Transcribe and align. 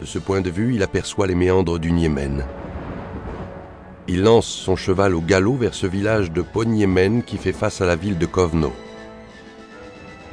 De 0.00 0.06
ce 0.06 0.18
point 0.18 0.40
de 0.40 0.48
vue, 0.48 0.74
il 0.74 0.82
aperçoit 0.82 1.26
les 1.26 1.34
méandres 1.34 1.78
du 1.78 1.92
Niémen. 1.92 2.46
Il 4.08 4.22
lance 4.22 4.46
son 4.46 4.74
cheval 4.74 5.14
au 5.14 5.20
galop 5.20 5.56
vers 5.56 5.74
ce 5.74 5.86
village 5.86 6.32
de 6.32 6.40
Ponyémen 6.40 7.22
qui 7.22 7.36
fait 7.36 7.52
face 7.52 7.82
à 7.82 7.86
la 7.86 7.96
ville 7.96 8.16
de 8.16 8.24
Kovno. 8.24 8.72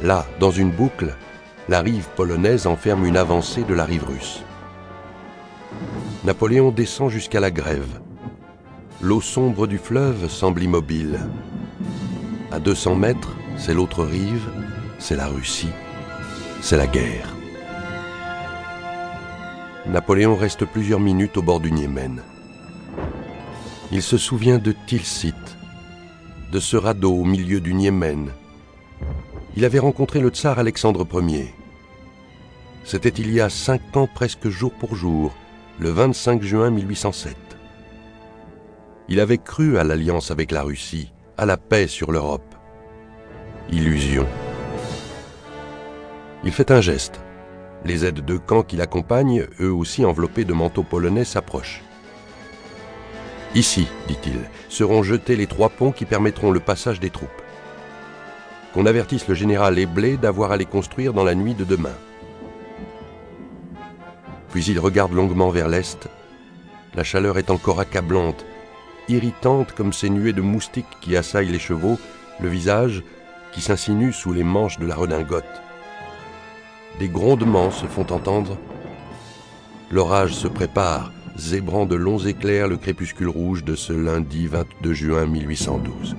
Là, 0.02 0.26
dans 0.40 0.52
une 0.52 0.72
boucle, 0.72 1.16
la 1.68 1.82
rive 1.82 2.08
polonaise 2.16 2.66
enferme 2.66 3.06
une 3.06 3.18
avancée 3.18 3.64
de 3.66 3.74
la 3.74 3.84
rive 3.84 4.06
russe. 4.06 4.42
Napoléon 6.24 6.72
descend 6.72 7.10
jusqu'à 7.10 7.42
la 7.42 7.52
grève. 7.52 8.00
L'eau 9.02 9.20
sombre 9.20 9.68
du 9.68 9.78
fleuve 9.78 10.30
semble 10.30 10.64
immobile. 10.64 11.20
À 12.52 12.60
200 12.60 12.96
mètres, 12.96 13.36
c'est 13.58 13.74
l'autre 13.74 14.06
rive, 14.06 14.50
c'est 14.98 15.18
la 15.18 15.28
Russie, 15.28 15.74
c'est 16.62 16.78
la 16.78 16.88
guerre. 16.88 17.37
Napoléon 19.90 20.36
reste 20.36 20.66
plusieurs 20.66 21.00
minutes 21.00 21.38
au 21.38 21.42
bord 21.42 21.62
du 21.62 21.72
Niémen. 21.72 22.22
Il 23.94 24.02
se 24.02 24.18
souvient 24.18 24.58
de 24.58 24.76
Tilsit, 24.86 25.34
de 26.52 26.60
ce 26.60 26.76
radeau 26.76 27.14
au 27.14 27.24
milieu 27.24 27.62
du 27.62 27.74
Niémen. 27.74 28.30
Il 29.56 29.64
avait 29.64 29.80
rencontré 29.80 30.20
le 30.20 30.28
tsar 30.28 30.60
Alexandre 30.60 31.08
Ier. 31.14 31.54
C'était 32.84 33.10
il 33.10 33.32
y 33.32 33.40
a 33.40 33.50
cinq 33.50 33.96
ans 33.96 34.10
presque 34.14 34.50
jour 34.50 34.74
pour 34.74 34.94
jour, 34.94 35.34
le 35.80 35.90
25 35.90 36.42
juin 36.42 36.70
1807. 36.70 37.38
Il 39.08 39.22
avait 39.22 39.38
cru 39.38 39.78
à 39.78 39.86
l'alliance 39.86 40.32
avec 40.32 40.52
la 40.52 40.64
Russie, 40.64 41.14
à 41.38 41.46
la 41.46 41.56
paix 41.56 41.88
sur 41.88 42.12
l'Europe. 42.12 42.56
Illusion. 43.72 44.28
Il 46.44 46.52
fait 46.52 46.72
un 46.72 46.82
geste. 46.82 47.22
Les 47.88 48.04
aides 48.04 48.26
de 48.26 48.36
camp 48.36 48.64
qui 48.64 48.76
l'accompagnent, 48.76 49.48
eux 49.62 49.72
aussi 49.72 50.04
enveloppés 50.04 50.44
de 50.44 50.52
manteaux 50.52 50.84
polonais, 50.84 51.24
s'approchent. 51.24 51.82
Ici, 53.56 53.88
dit-il, 54.10 54.42
seront 54.68 55.04
jetés 55.04 55.38
les 55.38 55.48
trois 55.48 55.70
ponts 55.70 55.94
qui 55.94 56.04
permettront 56.04 56.52
le 56.52 56.60
passage 56.60 57.00
des 57.00 57.10
troupes. 57.10 57.30
Qu'on 58.74 58.86
avertisse 58.86 59.30
le 59.30 59.36
général 59.36 59.80
Eblé 59.80 60.18
d'avoir 60.18 60.52
à 60.52 60.58
les 60.58 60.66
construire 60.66 61.14
dans 61.14 61.24
la 61.24 61.34
nuit 61.34 61.54
de 61.54 61.64
demain. 61.64 61.96
Puis 64.52 64.66
il 64.66 64.80
regarde 64.80 65.14
longuement 65.14 65.50
vers 65.50 65.70
l'est. 65.70 66.10
La 66.94 67.06
chaleur 67.06 67.38
est 67.38 67.50
encore 67.50 67.80
accablante, 67.80 68.46
irritante 69.08 69.72
comme 69.72 69.94
ces 69.94 70.10
nuées 70.10 70.34
de 70.34 70.42
moustiques 70.42 70.86
qui 71.00 71.16
assaillent 71.16 71.54
les 71.54 71.58
chevaux, 71.58 71.98
le 72.42 72.50
visage 72.50 73.02
qui 73.54 73.62
s'insinue 73.62 74.12
sous 74.12 74.34
les 74.34 74.44
manches 74.44 74.78
de 74.78 74.86
la 74.86 74.96
redingote. 74.96 75.67
Des 77.00 77.10
grondements 77.10 77.70
se 77.70 77.86
font 77.86 78.12
entendre. 78.12 78.58
L'orage 79.92 80.34
se 80.34 80.48
prépare, 80.48 81.12
zébrant 81.36 81.86
de 81.86 81.96
longs 81.96 82.18
éclairs 82.18 82.68
le 82.68 82.78
crépuscule 82.78 83.28
rouge 83.28 83.64
de 83.64 83.76
ce 83.76 83.94
lundi 83.94 84.48
22 84.48 84.94
juin 84.94 85.28
1812. 85.28 86.16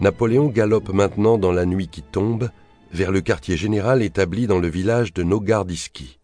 Napoléon 0.00 0.46
galope 0.46 0.88
maintenant 0.88 1.36
dans 1.36 1.52
la 1.52 1.66
nuit 1.66 1.88
qui 1.88 2.02
tombe 2.02 2.50
vers 2.92 3.12
le 3.12 3.20
quartier 3.20 3.58
général 3.58 4.02
établi 4.02 4.46
dans 4.46 4.58
le 4.58 4.68
village 4.68 5.12
de 5.12 5.22
Nogardiski. 5.22 6.18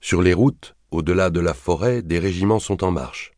Sur 0.00 0.22
les 0.22 0.32
routes, 0.34 0.76
au-delà 0.90 1.28
de 1.28 1.40
la 1.40 1.52
forêt, 1.52 2.00
des 2.00 2.18
régiments 2.18 2.58
sont 2.58 2.82
en 2.82 2.90
marche. 2.90 3.32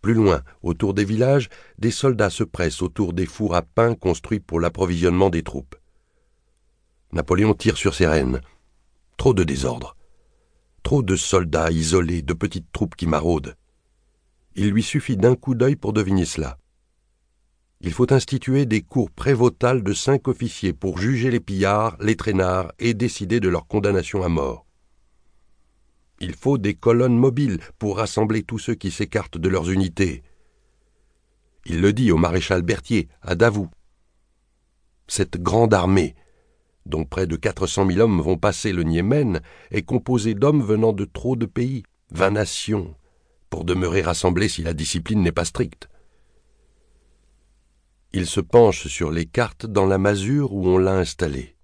Plus 0.00 0.14
loin, 0.14 0.42
autour 0.62 0.94
des 0.94 1.04
villages, 1.04 1.50
des 1.78 1.90
soldats 1.90 2.30
se 2.30 2.44
pressent 2.44 2.82
autour 2.82 3.12
des 3.12 3.26
fours 3.26 3.54
à 3.54 3.62
pain 3.62 3.94
construits 3.94 4.40
pour 4.40 4.60
l'approvisionnement 4.60 5.28
des 5.28 5.42
troupes. 5.42 5.76
Napoléon 7.12 7.54
tire 7.54 7.76
sur 7.76 7.94
ses 7.94 8.06
rênes. 8.06 8.40
Trop 9.16 9.32
de 9.32 9.44
désordre. 9.44 9.96
Trop 10.82 11.02
de 11.02 11.16
soldats 11.16 11.70
isolés, 11.70 12.22
de 12.22 12.34
petites 12.34 12.70
troupes 12.72 12.96
qui 12.96 13.06
maraudent. 13.06 13.54
Il 14.54 14.70
lui 14.70 14.82
suffit 14.82 15.16
d'un 15.16 15.34
coup 15.34 15.54
d'œil 15.54 15.76
pour 15.76 15.92
deviner 15.92 16.24
cela. 16.24 16.58
Il 17.80 17.92
faut 17.92 18.12
instituer 18.12 18.66
des 18.66 18.82
cours 18.82 19.10
prévotales 19.10 19.82
de 19.82 19.92
cinq 19.92 20.28
officiers 20.28 20.72
pour 20.72 20.98
juger 20.98 21.30
les 21.30 21.40
pillards, 21.40 21.96
les 22.00 22.16
traînards 22.16 22.72
et 22.78 22.92
décider 22.92 23.38
de 23.40 23.48
leur 23.48 23.66
condamnation 23.66 24.22
à 24.22 24.28
mort. 24.28 24.66
Il 26.20 26.34
faut 26.34 26.58
des 26.58 26.74
colonnes 26.74 27.16
mobiles 27.16 27.60
pour 27.78 27.98
rassembler 27.98 28.42
tous 28.42 28.58
ceux 28.58 28.74
qui 28.74 28.90
s'écartent 28.90 29.38
de 29.38 29.48
leurs 29.48 29.70
unités. 29.70 30.24
Il 31.64 31.80
le 31.80 31.92
dit 31.92 32.10
au 32.10 32.16
maréchal 32.16 32.62
Berthier, 32.62 33.08
à 33.22 33.36
Davout. 33.36 33.70
Cette 35.06 35.40
grande 35.40 35.72
armée, 35.72 36.16
dont 36.88 37.04
près 37.04 37.26
de 37.26 37.36
quatre 37.36 37.66
cent 37.66 37.84
mille 37.84 38.00
hommes 38.00 38.20
vont 38.20 38.36
passer 38.36 38.72
le 38.72 38.82
Niémen, 38.82 39.40
est 39.70 39.82
composée 39.82 40.34
d'hommes 40.34 40.62
venant 40.62 40.92
de 40.92 41.04
trop 41.04 41.36
de 41.36 41.46
pays, 41.46 41.82
vingt 42.10 42.30
nations, 42.30 42.94
pour 43.50 43.64
demeurer 43.64 44.02
rassemblés 44.02 44.48
si 44.48 44.62
la 44.62 44.74
discipline 44.74 45.22
n'est 45.22 45.32
pas 45.32 45.44
stricte. 45.44 45.88
Il 48.12 48.26
se 48.26 48.40
penche 48.40 48.88
sur 48.88 49.10
les 49.10 49.26
cartes 49.26 49.66
dans 49.66 49.86
la 49.86 49.98
masure 49.98 50.52
où 50.52 50.66
on 50.66 50.78
l'a 50.78 50.96
installé. 50.96 51.56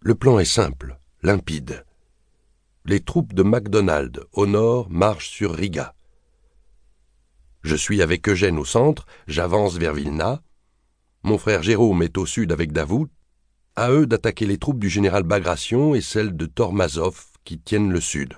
Le 0.00 0.14
plan 0.14 0.38
est 0.38 0.44
simple, 0.44 0.98
limpide 1.22 1.84
les 2.86 3.00
troupes 3.00 3.34
de 3.34 3.42
MacDonald 3.42 4.24
au 4.32 4.46
nord 4.46 4.88
marchent 4.90 5.30
sur 5.30 5.52
Riga. 5.54 5.94
Je 7.62 7.74
suis 7.74 8.00
avec 8.00 8.28
Eugène 8.28 8.58
au 8.58 8.64
centre, 8.64 9.06
j'avance 9.26 9.76
vers 9.76 9.92
Vilna. 9.92 10.40
Mon 11.24 11.36
frère 11.36 11.64
Jérôme 11.64 12.04
est 12.04 12.16
au 12.16 12.26
sud 12.26 12.52
avec 12.52 12.70
Davout. 12.70 13.08
À 13.78 13.90
eux 13.90 14.06
d'attaquer 14.06 14.46
les 14.46 14.56
troupes 14.56 14.78
du 14.78 14.88
général 14.88 15.22
Bagration 15.22 15.94
et 15.94 16.00
celles 16.00 16.34
de 16.34 16.46
Tormazov 16.46 17.26
qui 17.44 17.58
tiennent 17.58 17.92
le 17.92 18.00
sud. 18.00 18.32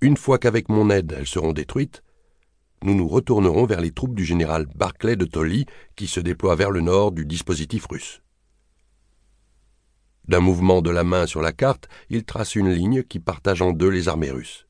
Une 0.00 0.16
fois 0.16 0.38
qu'avec 0.38 0.68
mon 0.68 0.88
aide 0.88 1.16
elles 1.18 1.26
seront 1.26 1.52
détruites, 1.52 2.04
nous 2.84 2.94
nous 2.94 3.08
retournerons 3.08 3.66
vers 3.66 3.80
les 3.80 3.90
troupes 3.90 4.14
du 4.14 4.24
général 4.24 4.66
Barclay 4.76 5.16
de 5.16 5.24
Tolly 5.24 5.66
qui 5.96 6.06
se 6.06 6.20
déploient 6.20 6.54
vers 6.54 6.70
le 6.70 6.80
nord 6.80 7.10
du 7.10 7.26
dispositif 7.26 7.86
russe. 7.90 8.22
D'un 10.28 10.40
mouvement 10.40 10.80
de 10.80 10.90
la 10.90 11.02
main 11.02 11.26
sur 11.26 11.42
la 11.42 11.52
carte, 11.52 11.88
il 12.08 12.22
trace 12.22 12.54
une 12.54 12.70
ligne 12.70 13.02
qui 13.02 13.18
partage 13.18 13.62
en 13.62 13.72
deux 13.72 13.88
les 13.88 14.06
armées 14.06 14.30
russes. 14.30 14.68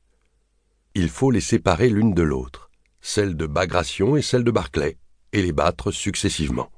Il 0.95 1.09
faut 1.09 1.29
les 1.29 1.39
séparer 1.41 1.89
l'une 1.89 2.15
de 2.15 2.23
l'autre, 2.23 2.71
celle 2.99 3.37
de 3.37 3.45
Bagration 3.45 4.17
et 4.17 4.23
celle 4.23 4.43
de 4.43 4.49
Barclay, 4.49 4.97
et 5.33 5.43
les 5.43 5.51
battre 5.51 5.91
successivement. 5.91 6.71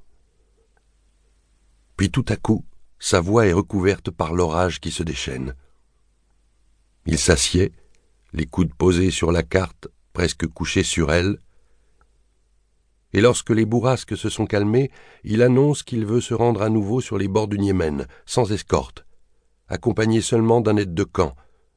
Puis 1.97 2.11
tout 2.11 2.25
à 2.27 2.35
coup, 2.35 2.65
sa 2.99 3.21
voix 3.21 3.47
est 3.47 3.53
recouverte 3.53 4.11
par 4.11 4.33
l'orage 4.33 4.79
qui 4.79 4.91
se 4.91 5.03
déchaîne. 5.03 5.55
Il 7.05 7.17
s'assied, 7.17 7.71
les 8.33 8.45
coudes 8.45 8.73
posés 8.73 9.11
sur 9.11 9.31
la 9.31 9.43
carte, 9.43 9.87
presque 10.13 10.47
couché 10.47 10.83
sur 10.83 11.11
elle, 11.11 11.39
et 13.15 13.21
lorsque 13.21 13.51
les 13.51 13.63
bourrasques 13.63 14.17
se 14.17 14.27
sont 14.27 14.45
calmées, 14.45 14.91
il 15.23 15.41
annonce 15.41 15.83
qu'il 15.83 16.05
veut 16.05 16.19
se 16.19 16.33
rendre 16.33 16.61
à 16.61 16.67
nouveau 16.67 16.99
sur 16.99 17.17
les 17.17 17.29
bords 17.29 17.47
du 17.47 17.57
Niémen, 17.57 18.07
sans 18.25 18.51
escorte, 18.51 19.05
accompagné 19.69 20.19
seulement 20.19 20.59
d'un 20.59 20.75
aide 20.75 20.93
de 20.93 21.05
camp, 21.05 21.33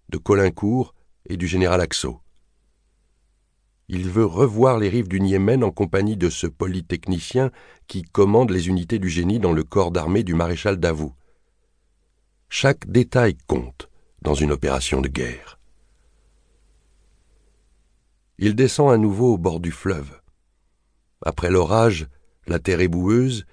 de 0.09 0.19
Colincourt 0.19 0.97
et 1.27 1.37
du 1.37 1.47
général 1.47 1.81
Axo. 1.81 2.19
Il 3.91 4.11
veut 4.11 4.27
revoir 4.27 4.79
les 4.79 4.91
rives 4.91 5.09
du 5.09 5.19
Niémen 5.19 5.65
en 5.65 5.71
compagnie 5.71 6.19
de 6.19 6.29
ce 6.29 6.47
polytechnicien 6.47 7.51
qui 7.87 8.03
commande 8.03 8.51
les 8.51 8.69
unités 8.69 8.99
du 8.99 9.09
génie 9.09 9.39
dans 9.39 9.53
le 9.53 9.65
corps 9.65 9.91
d'armée 9.91 10.25
du 10.25 10.35
maréchal 10.35 10.77
Davout. 10.77 11.15
Chaque 12.51 12.87
détail 12.91 13.37
compte 13.47 13.89
dans 14.21 14.35
une 14.35 14.53
opération 14.53 15.01
de 15.01 15.09
guerre. 15.09 15.59
Il 18.39 18.55
descend 18.55 18.93
à 18.93 18.99
nouveau 18.99 19.35
au 19.35 19.39
bord 19.39 19.59
du 19.59 19.73
fleuve. 19.73 20.21
Après 21.23 21.51
l'orage, 21.51 22.09
la 22.47 22.59
terre 22.59 22.81
est 22.81 22.89
boueuse, 22.89 23.47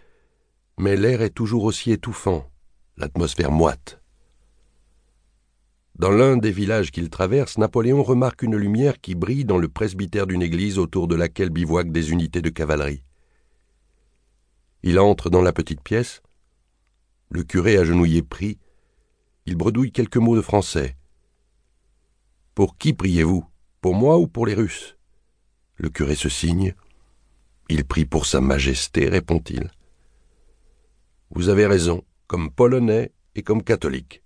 mais 0.77 0.97
l'air 0.97 1.21
est 1.21 1.29
toujours 1.29 1.63
aussi 1.63 1.91
étouffant, 1.91 2.49
l'atmosphère 2.97 3.51
moite. 3.51 4.01
Dans 5.97 6.11
l'un 6.11 6.35
des 6.35 6.51
villages 6.51 6.91
qu'il 6.91 7.09
traverse, 7.09 7.57
Napoléon 7.57 8.03
remarque 8.03 8.41
une 8.41 8.57
lumière 8.57 8.99
qui 8.99 9.15
brille 9.15 9.45
dans 9.45 9.57
le 9.57 9.69
presbytère 9.69 10.27
d'une 10.27 10.41
église 10.41 10.77
autour 10.77 11.07
de 11.07 11.15
laquelle 11.15 11.49
bivouaquent 11.49 11.93
des 11.93 12.11
unités 12.11 12.41
de 12.41 12.49
cavalerie. 12.49 13.03
Il 14.83 14.99
entre 14.99 15.29
dans 15.29 15.41
la 15.41 15.53
petite 15.53 15.81
pièce. 15.81 16.21
Le 17.29 17.43
curé 17.43 17.77
agenouillé 17.77 18.23
prie. 18.23 18.59
Il 19.45 19.55
bredouille 19.55 19.93
quelques 19.93 20.17
mots 20.17 20.35
de 20.35 20.41
français. 20.41 20.97
Pour 22.55 22.77
qui 22.77 22.93
priez-vous? 22.93 23.45
Pour 23.79 23.95
moi 23.95 24.17
ou 24.17 24.27
pour 24.27 24.45
les 24.45 24.53
Russes? 24.53 24.97
Le 25.75 25.89
curé 25.89 26.15
se 26.15 26.29
signe. 26.29 26.75
Il 27.69 27.85
prie 27.85 28.05
pour 28.05 28.25
Sa 28.25 28.41
Majesté, 28.41 29.07
répond-il. 29.07 29.71
Vous 31.29 31.47
avez 31.47 31.65
raison, 31.65 32.03
comme 32.27 32.51
polonais 32.51 33.13
et 33.33 33.43
comme 33.43 33.63
catholique. 33.63 34.24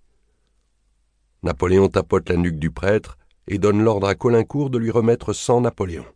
Napoléon 1.42 1.88
tapote 1.88 2.28
la 2.28 2.36
nuque 2.36 2.58
du 2.58 2.70
prêtre 2.70 3.16
et 3.46 3.58
donne 3.58 3.82
l'ordre 3.82 4.08
à 4.08 4.14
Colincourt 4.14 4.70
de 4.70 4.78
lui 4.78 4.90
remettre 4.90 5.32
cent 5.32 5.60
Napoléon. 5.60 6.06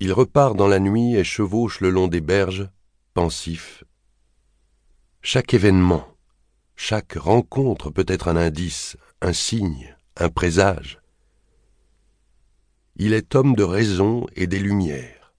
Il 0.00 0.12
repart 0.12 0.56
dans 0.56 0.68
la 0.68 0.80
nuit 0.80 1.14
et 1.14 1.24
chevauche 1.24 1.80
le 1.80 1.90
long 1.90 2.08
des 2.08 2.20
berges, 2.20 2.68
pensif. 3.14 3.84
Chaque 5.22 5.54
événement, 5.54 6.06
Chaque 6.76 7.14
rencontre 7.14 7.90
peut 7.90 8.04
être 8.08 8.28
un 8.28 8.36
indice, 8.36 8.96
un 9.22 9.32
signe, 9.32 9.96
un 10.16 10.28
présage. 10.28 11.00
Il 12.96 13.12
est 13.12 13.34
homme 13.34 13.54
de 13.54 13.62
raison 13.62 14.26
et 14.34 14.46
des 14.46 14.58
lumières. 14.58 15.32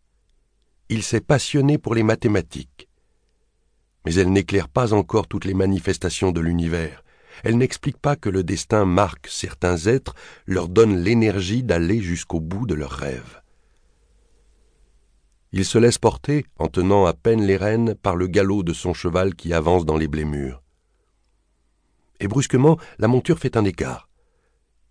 Il 0.89 1.03
s'est 1.03 1.21
passionné 1.21 1.77
pour 1.77 1.93
les 1.93 2.03
mathématiques. 2.03 2.89
Mais 4.05 4.15
elles 4.15 4.31
n'éclairent 4.31 4.69
pas 4.69 4.93
encore 4.93 5.27
toutes 5.27 5.45
les 5.45 5.53
manifestations 5.53 6.31
de 6.31 6.39
l'univers. 6.39 7.03
Elles 7.43 7.57
n'expliquent 7.57 7.99
pas 7.99 8.15
que 8.15 8.29
le 8.29 8.43
destin 8.43 8.85
marque 8.85 9.27
certains 9.27 9.77
êtres, 9.77 10.15
leur 10.45 10.69
donne 10.69 10.97
l'énergie 10.97 11.63
d'aller 11.63 12.01
jusqu'au 12.01 12.39
bout 12.39 12.65
de 12.65 12.73
leurs 12.73 12.91
rêves. 12.91 13.41
Il 15.51 15.65
se 15.65 15.77
laisse 15.77 15.97
porter, 15.97 16.45
en 16.57 16.67
tenant 16.67 17.05
à 17.05 17.13
peine 17.13 17.45
les 17.45 17.57
rênes, 17.57 17.95
par 17.95 18.15
le 18.15 18.27
galop 18.27 18.63
de 18.63 18.73
son 18.73 18.93
cheval 18.93 19.35
qui 19.35 19.53
avance 19.53 19.85
dans 19.85 19.97
les 19.97 20.07
blés 20.07 20.25
mûrs. 20.25 20.61
Et 22.19 22.27
brusquement, 22.27 22.77
la 22.97 23.07
monture 23.07 23.39
fait 23.39 23.57
un 23.57 23.65
écart. 23.65 24.09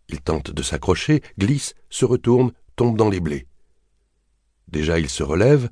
Il 0.09 0.21
tente 0.21 0.51
de 0.51 0.63
s'accrocher, 0.63 1.23
glisse, 1.39 1.75
se 1.91 2.05
retourne, 2.05 2.53
tombe 2.77 2.97
dans 2.97 3.09
les 3.09 3.21
blés. 3.21 3.47
Déjà 4.69 4.99
il 4.99 5.09
se 5.09 5.23
relève, 5.23 5.71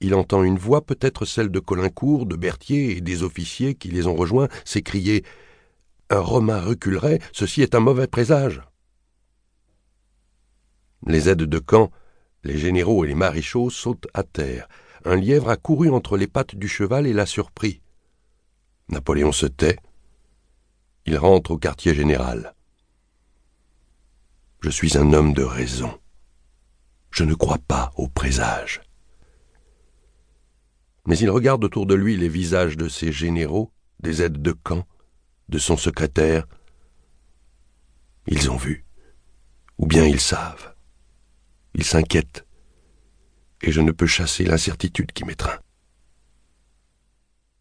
il 0.00 0.14
entend 0.14 0.42
une 0.42 0.58
voix, 0.58 0.84
peut-être 0.84 1.24
celle 1.24 1.50
de 1.50 1.60
Colincourt, 1.60 2.26
de 2.26 2.36
Berthier 2.36 2.96
et 2.96 3.00
des 3.00 3.22
officiers 3.22 3.74
qui 3.74 3.88
les 3.88 4.06
ont 4.06 4.14
rejoints, 4.14 4.48
s'écrier 4.64 5.24
Un 6.10 6.20
Romain 6.20 6.60
reculerait, 6.60 7.20
ceci 7.32 7.62
est 7.62 7.74
un 7.74 7.80
mauvais 7.80 8.06
présage. 8.06 8.62
Les 11.06 11.28
aides 11.28 11.38
de 11.38 11.58
camp 11.58 11.90
les 12.44 12.58
généraux 12.58 13.04
et 13.04 13.08
les 13.08 13.14
maréchaux 13.14 13.70
sautent 13.70 14.08
à 14.14 14.22
terre. 14.22 14.68
Un 15.04 15.16
lièvre 15.16 15.50
a 15.50 15.56
couru 15.56 15.90
entre 15.90 16.16
les 16.16 16.26
pattes 16.26 16.54
du 16.54 16.68
cheval 16.68 17.06
et 17.06 17.12
l'a 17.12 17.26
surpris. 17.26 17.82
Napoléon 18.88 19.32
se 19.32 19.46
tait. 19.46 19.78
Il 21.06 21.16
rentre 21.16 21.52
au 21.52 21.58
quartier 21.58 21.94
général. 21.94 22.54
Je 24.60 24.70
suis 24.70 24.96
un 24.96 25.12
homme 25.12 25.34
de 25.34 25.42
raison. 25.42 25.98
Je 27.10 27.24
ne 27.24 27.34
crois 27.34 27.58
pas 27.58 27.92
au 27.96 28.08
présage. 28.08 28.80
Mais 31.06 31.18
il 31.18 31.30
regarde 31.30 31.64
autour 31.64 31.86
de 31.86 31.94
lui 31.94 32.16
les 32.16 32.28
visages 32.28 32.76
de 32.76 32.88
ses 32.88 33.12
généraux, 33.12 33.72
des 34.00 34.22
aides 34.22 34.42
de 34.42 34.52
camp, 34.52 34.86
de 35.48 35.58
son 35.58 35.76
secrétaire. 35.76 36.46
Ils 38.26 38.50
ont 38.50 38.56
vu, 38.56 38.84
ou 39.78 39.86
bien 39.86 40.04
ils 40.04 40.20
savent. 40.20 40.74
Il 41.74 41.84
s'inquiète, 41.84 42.46
et 43.62 43.72
je 43.72 43.80
ne 43.80 43.92
peux 43.92 44.06
chasser 44.06 44.44
l'incertitude 44.44 45.12
qui 45.12 45.24
m'étreint. 45.24 45.58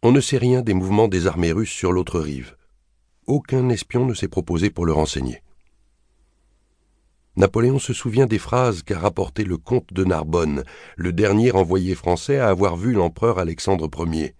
On 0.04 0.12
ne 0.12 0.22
sait 0.22 0.38
rien 0.38 0.62
des 0.62 0.74
mouvements 0.74 1.08
des 1.08 1.28
armées 1.28 1.52
russes 1.52 1.72
sur 1.72 1.92
l'autre 1.92 2.20
rive. 2.20 2.56
Aucun 3.26 3.70
espion 3.70 4.06
ne 4.06 4.14
s'est 4.14 4.28
proposé 4.28 4.70
pour 4.70 4.86
le 4.86 4.94
renseigner. 4.94 5.42
Napoléon 7.36 7.78
se 7.78 7.94
souvient 7.94 8.26
des 8.26 8.40
phrases 8.40 8.82
qu'a 8.82 8.98
rapportées 8.98 9.44
le 9.44 9.58
comte 9.58 9.94
de 9.94 10.04
Narbonne, 10.04 10.64
le 10.96 11.14
dernier 11.14 11.52
envoyé 11.52 11.94
français 11.94 12.40
à 12.40 12.50
avoir 12.50 12.78
vu 12.78 12.94
l'empereur 12.94 13.38
Alexandre 13.38 13.90
Ier. 14.12 14.34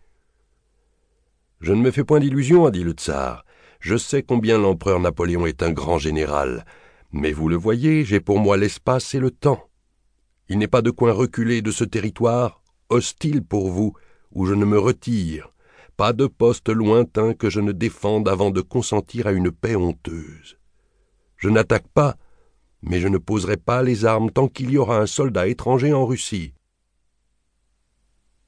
Je 1.60 1.74
ne 1.74 1.82
me 1.82 1.92
fais 1.92 2.04
point 2.04 2.20
d'illusions, 2.20 2.66
a 2.66 2.72
dit 2.72 2.84
le 2.84 2.92
tsar. 2.92 3.46
Je 3.80 3.98
sais 3.98 4.24
combien 4.24 4.58
l'empereur 4.58 5.00
Napoléon 5.00 5.46
est 5.46 5.64
un 5.64 5.72
grand 5.72 5.98
général. 5.98 6.66
Mais 7.12 7.32
vous 7.32 7.50
le 7.50 7.56
voyez, 7.56 8.04
j'ai 8.06 8.20
pour 8.20 8.40
moi 8.40 8.58
l'espace 8.58 9.16
et 9.16 9.20
le 9.20 9.32
temps. 9.32 9.64
Il 10.50 10.60
n'est 10.60 10.68
pas 10.68 10.82
de 10.82 10.92
coin 10.92 11.12
reculé 11.12 11.62
de 11.62 11.72
ce 11.72 11.84
territoire, 11.84 12.62
hostile 12.90 13.44
pour 13.44 13.70
vous, 13.70 13.94
où 14.32 14.46
je 14.46 14.54
ne 14.54 14.66
me 14.66 14.80
retire, 14.80 15.52
pas 15.98 16.14
de 16.14 16.28
poste 16.28 16.70
lointain 16.70 17.34
que 17.34 17.50
je 17.50 17.60
ne 17.60 17.72
défende 17.72 18.30
avant 18.30 18.52
de 18.52 18.62
consentir 18.62 19.28
à 19.28 19.32
une 19.32 19.52
paix 19.52 19.76
honteuse. 19.76 20.58
Je 21.38 21.50
n'attaque 21.50 21.88
pas, 21.94 22.18
mais 22.82 23.00
je 23.00 23.08
ne 23.08 23.18
poserai 23.18 23.58
pas 23.58 23.84
les 23.84 24.06
armes 24.06 24.32
tant 24.32 24.48
qu'il 24.48 24.72
y 24.72 24.78
aura 24.78 25.00
un 25.00 25.08
soldat 25.08 25.48
étranger 25.48 25.94
en 25.94 26.06
Russie. 26.06 26.54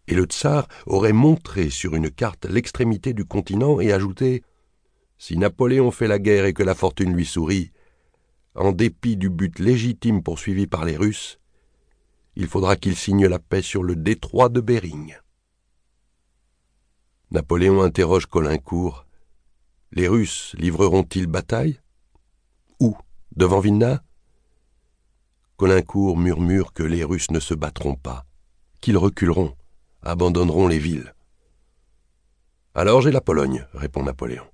Et 0.09 0.15
le 0.15 0.23
tsar 0.23 0.67
aurait 0.87 1.13
montré 1.13 1.69
sur 1.69 1.95
une 1.95 2.09
carte 2.09 2.45
l'extrémité 2.45 3.13
du 3.13 3.25
continent 3.25 3.79
et 3.79 3.93
ajouté 3.93 4.43
Si 5.19 5.37
Napoléon 5.37 5.91
fait 5.91 6.07
la 6.07 6.17
guerre 6.17 6.45
et 6.45 6.53
que 6.53 6.63
la 6.63 6.73
fortune 6.73 7.13
lui 7.13 7.25
sourit, 7.25 7.71
en 8.55 8.71
dépit 8.71 9.17
du 9.17 9.29
but 9.29 9.59
légitime 9.59 10.23
poursuivi 10.23 10.65
par 10.65 10.83
les 10.83 10.97
Russes, 10.97 11.39
il 12.35 12.47
faudra 12.47 12.75
qu'il 12.75 12.95
signe 12.95 13.27
la 13.27 13.37
paix 13.37 13.61
sur 13.61 13.83
le 13.83 13.95
détroit 13.95 14.49
de 14.49 14.61
Bering. 14.61 15.15
Napoléon 17.29 17.83
interroge 17.83 18.25
Colincourt. 18.25 19.05
Les 19.91 20.07
Russes 20.07 20.55
livreront-ils 20.57 21.27
bataille? 21.27 21.79
Où? 22.79 22.97
Devant 23.35 23.59
Vilna? 23.59 24.03
Colincourt 25.57 26.17
murmure 26.17 26.73
que 26.73 26.81
les 26.81 27.03
Russes 27.03 27.29
ne 27.29 27.39
se 27.39 27.53
battront 27.53 27.95
pas, 27.95 28.25
qu'ils 28.81 28.97
reculeront, 28.97 29.55
abandonneront 30.03 30.67
les 30.67 30.79
villes. 30.79 31.13
Alors 32.75 33.01
j'ai 33.01 33.11
la 33.11 33.21
Pologne, 33.21 33.65
répond 33.73 34.03
Napoléon. 34.03 34.45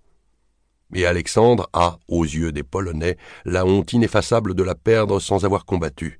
Et 0.93 1.05
Alexandre 1.05 1.69
a, 1.73 1.99
aux 2.07 2.23
yeux 2.23 2.51
des 2.51 2.63
Polonais, 2.63 3.17
la 3.43 3.65
honte 3.65 3.93
ineffaçable 3.93 4.53
de 4.53 4.63
la 4.63 4.75
perdre 4.75 5.19
sans 5.19 5.43
avoir 5.43 5.65
combattu. 5.65 6.19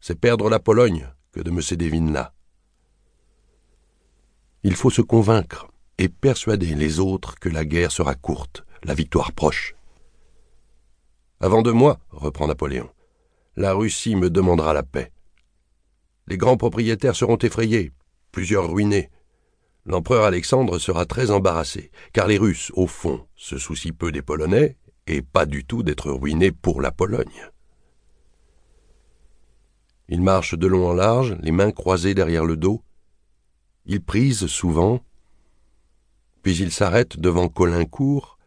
C'est 0.00 0.18
perdre 0.18 0.48
la 0.48 0.60
Pologne 0.60 1.08
que 1.32 1.40
de 1.40 1.50
me 1.50 1.60
céder 1.60 1.88
Vinla. 1.88 2.32
Il 4.62 4.76
faut 4.76 4.90
se 4.90 5.02
convaincre 5.02 5.68
et 5.98 6.08
persuader 6.08 6.74
les 6.74 7.00
autres 7.00 7.34
que 7.38 7.48
la 7.48 7.64
guerre 7.64 7.92
sera 7.92 8.14
courte, 8.14 8.64
la 8.84 8.94
victoire 8.94 9.32
proche. 9.32 9.74
Avant 11.40 11.62
deux 11.62 11.72
mois, 11.72 11.98
reprend 12.10 12.46
Napoléon, 12.46 12.90
la 13.56 13.72
Russie 13.72 14.16
me 14.16 14.30
demandera 14.30 14.72
la 14.72 14.82
paix. 14.82 15.12
Les 16.26 16.36
grands 16.36 16.56
propriétaires 16.56 17.16
seront 17.16 17.38
effrayés, 17.38 17.92
plusieurs 18.32 18.70
ruinés, 18.70 19.10
l'empereur 19.84 20.24
Alexandre 20.24 20.78
sera 20.78 21.06
très 21.06 21.30
embarrassé, 21.30 21.90
car 22.12 22.26
les 22.26 22.38
Russes, 22.38 22.70
au 22.74 22.86
fond, 22.86 23.26
se 23.36 23.58
soucient 23.58 23.92
peu 23.92 24.12
des 24.12 24.22
Polonais 24.22 24.76
et 25.06 25.22
pas 25.22 25.46
du 25.46 25.64
tout 25.64 25.82
d'être 25.82 26.10
ruinés 26.10 26.52
pour 26.52 26.82
la 26.82 26.92
Pologne. 26.92 27.50
Il 30.08 30.22
marche 30.22 30.54
de 30.54 30.66
long 30.66 30.88
en 30.88 30.94
large, 30.94 31.36
les 31.40 31.52
mains 31.52 31.70
croisées 31.70 32.14
derrière 32.14 32.44
le 32.44 32.56
dos. 32.56 32.82
Il 33.86 34.02
prise 34.02 34.46
souvent, 34.46 35.00
puis 36.42 36.56
il 36.56 36.72
s'arrête 36.72 37.18
devant 37.18 37.48
Colincourt, 37.48 38.38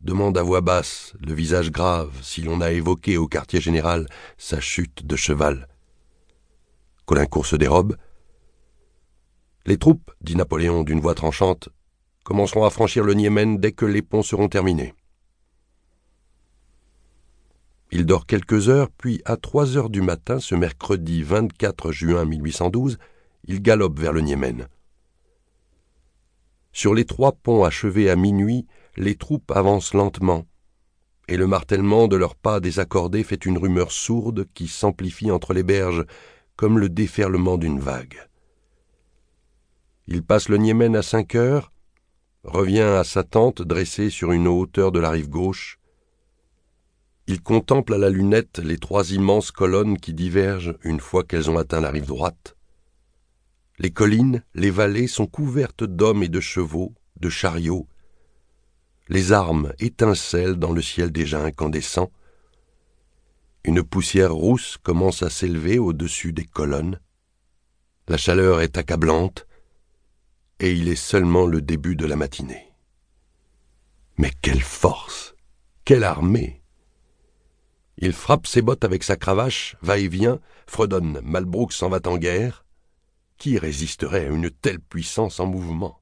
demande 0.00 0.38
à 0.38 0.42
voix 0.42 0.60
basse, 0.60 1.14
le 1.24 1.34
visage 1.34 1.70
grave, 1.70 2.12
si 2.22 2.42
l'on 2.42 2.60
a 2.60 2.70
évoqué 2.70 3.16
au 3.16 3.26
quartier 3.26 3.60
général 3.60 4.06
sa 4.38 4.60
chute 4.60 5.04
de 5.04 5.16
cheval. 5.16 5.68
Colincourt 7.06 7.46
se 7.46 7.56
dérobe, 7.56 7.96
les 9.68 9.76
troupes, 9.76 10.10
dit 10.22 10.34
Napoléon 10.34 10.82
d'une 10.82 10.98
voix 10.98 11.14
tranchante, 11.14 11.68
commenceront 12.24 12.64
à 12.64 12.70
franchir 12.70 13.04
le 13.04 13.12
Niémen 13.12 13.58
dès 13.58 13.72
que 13.72 13.84
les 13.84 14.00
ponts 14.00 14.22
seront 14.22 14.48
terminés. 14.48 14.94
Il 17.92 18.06
dort 18.06 18.24
quelques 18.24 18.70
heures, 18.70 18.88
puis 18.96 19.20
à 19.26 19.36
trois 19.36 19.76
heures 19.76 19.90
du 19.90 20.00
matin, 20.00 20.40
ce 20.40 20.54
mercredi 20.54 21.22
24 21.22 21.92
juin 21.92 22.24
1812, 22.24 22.96
il 23.44 23.60
galope 23.60 23.98
vers 23.98 24.14
le 24.14 24.22
Niémen. 24.22 24.68
Sur 26.72 26.94
les 26.94 27.04
trois 27.04 27.32
ponts 27.32 27.64
achevés 27.64 28.08
à 28.08 28.16
minuit, 28.16 28.66
les 28.96 29.16
troupes 29.16 29.50
avancent 29.50 29.92
lentement, 29.92 30.46
et 31.28 31.36
le 31.36 31.46
martèlement 31.46 32.08
de 32.08 32.16
leurs 32.16 32.36
pas 32.36 32.60
désaccordés 32.60 33.22
fait 33.22 33.44
une 33.44 33.58
rumeur 33.58 33.92
sourde 33.92 34.46
qui 34.54 34.66
s'amplifie 34.66 35.30
entre 35.30 35.52
les 35.52 35.62
berges, 35.62 36.06
comme 36.56 36.78
le 36.78 36.88
déferlement 36.88 37.58
d'une 37.58 37.80
vague. 37.80 38.27
Il 40.10 40.22
passe 40.22 40.48
le 40.48 40.56
Niémen 40.56 40.96
à 40.96 41.02
cinq 41.02 41.34
heures, 41.34 41.70
revient 42.42 42.80
à 42.80 43.04
sa 43.04 43.24
tente 43.24 43.60
dressée 43.60 44.08
sur 44.08 44.32
une 44.32 44.48
hauteur 44.48 44.90
de 44.90 44.98
la 44.98 45.10
rive 45.10 45.28
gauche. 45.28 45.78
Il 47.26 47.42
contemple 47.42 47.92
à 47.92 47.98
la 47.98 48.08
lunette 48.08 48.58
les 48.58 48.78
trois 48.78 49.12
immenses 49.12 49.50
colonnes 49.50 49.98
qui 49.98 50.14
divergent 50.14 50.78
une 50.82 50.98
fois 50.98 51.24
qu'elles 51.24 51.50
ont 51.50 51.58
atteint 51.58 51.82
la 51.82 51.90
rive 51.90 52.06
droite. 52.06 52.56
Les 53.78 53.90
collines, 53.90 54.42
les 54.54 54.70
vallées 54.70 55.08
sont 55.08 55.26
couvertes 55.26 55.84
d'hommes 55.84 56.22
et 56.22 56.30
de 56.30 56.40
chevaux, 56.40 56.94
de 57.20 57.28
chariots. 57.28 57.86
Les 59.10 59.32
armes 59.32 59.74
étincellent 59.78 60.56
dans 60.56 60.72
le 60.72 60.80
ciel 60.80 61.12
déjà 61.12 61.44
incandescent. 61.44 62.10
Une 63.62 63.82
poussière 63.82 64.32
rousse 64.32 64.78
commence 64.82 65.22
à 65.22 65.28
s'élever 65.28 65.78
au-dessus 65.78 66.32
des 66.32 66.46
colonnes. 66.46 66.98
La 68.08 68.16
chaleur 68.16 68.62
est 68.62 68.78
accablante 68.78 69.44
et 70.60 70.72
il 70.72 70.88
est 70.88 70.96
seulement 70.96 71.46
le 71.46 71.62
début 71.62 71.96
de 71.96 72.06
la 72.06 72.16
matinée. 72.16 72.72
Mais 74.16 74.32
quelle 74.42 74.62
force 74.62 75.34
Quelle 75.84 76.04
armée 76.04 76.62
Il 77.96 78.12
frappe 78.12 78.46
ses 78.46 78.62
bottes 78.62 78.84
avec 78.84 79.04
sa 79.04 79.16
cravache, 79.16 79.76
va 79.82 79.98
et 79.98 80.08
vient, 80.08 80.40
fredonne 80.66 81.20
Malbrook 81.22 81.72
s'en 81.72 81.88
va 81.88 82.00
en 82.06 82.18
guerre. 82.18 82.64
Qui 83.36 83.58
résisterait 83.58 84.26
à 84.26 84.30
une 84.30 84.50
telle 84.50 84.80
puissance 84.80 85.38
en 85.38 85.46
mouvement? 85.46 86.00